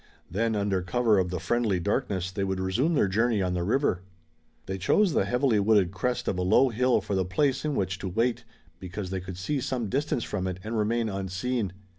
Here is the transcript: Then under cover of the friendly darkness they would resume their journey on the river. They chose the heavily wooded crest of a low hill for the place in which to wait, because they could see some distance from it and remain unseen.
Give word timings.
Then 0.31 0.55
under 0.55 0.81
cover 0.81 1.19
of 1.19 1.29
the 1.29 1.39
friendly 1.39 1.79
darkness 1.79 2.31
they 2.31 2.43
would 2.43 2.59
resume 2.59 2.95
their 2.95 3.07
journey 3.07 3.39
on 3.39 3.53
the 3.53 3.61
river. 3.61 4.01
They 4.65 4.79
chose 4.79 5.13
the 5.13 5.25
heavily 5.25 5.59
wooded 5.59 5.91
crest 5.91 6.27
of 6.27 6.39
a 6.39 6.41
low 6.41 6.69
hill 6.69 7.01
for 7.01 7.13
the 7.13 7.23
place 7.23 7.63
in 7.63 7.75
which 7.75 7.99
to 7.99 8.07
wait, 8.09 8.43
because 8.79 9.11
they 9.11 9.21
could 9.21 9.37
see 9.37 9.61
some 9.61 9.89
distance 9.89 10.23
from 10.23 10.47
it 10.47 10.59
and 10.63 10.75
remain 10.75 11.07
unseen. 11.07 11.71